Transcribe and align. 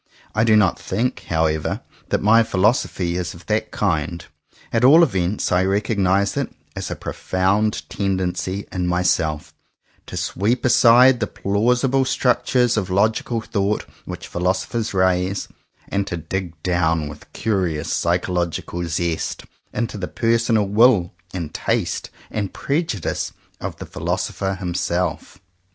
I 0.33 0.43
do 0.43 0.55
not 0.55 0.79
think, 0.79 1.25
how 1.29 1.45
ever, 1.45 1.81
that 2.09 2.23
my 2.23 2.41
philosophy 2.41 3.17
is 3.17 3.35
of 3.35 3.45
that 3.45 3.69
kind. 3.69 4.25
At 4.73 4.83
all 4.83 5.03
events 5.03 5.51
I 5.51 5.63
recognize 5.63 6.35
it 6.35 6.51
as 6.75 6.89
a 6.89 6.95
profound 6.95 7.87
tendency 7.87 8.65
in 8.71 8.87
myself, 8.87 9.53
to 10.07 10.17
sweep 10.17 10.65
aside 10.65 11.19
the 11.19 11.27
plausible 11.27 12.03
structures 12.03 12.77
of 12.77 12.89
logical 12.89 13.41
thought 13.41 13.85
which 14.05 14.27
philosophers 14.27 14.91
raise, 14.95 15.47
and 15.87 16.07
to 16.07 16.17
dig 16.17 16.59
down 16.63 17.07
with 17.07 17.31
curious 17.31 17.93
psychological 17.93 18.87
zest 18.87 19.45
into 19.71 19.99
the 19.99 20.07
personal 20.07 20.65
will 20.67 21.13
and 21.31 21.53
taste 21.53 22.09
and 22.31 22.53
prejudice 22.55 23.33
of 23.59 23.75
the 23.77 23.85
philo 23.85 24.15
sopher 24.15 24.55
himself. 24.57 25.37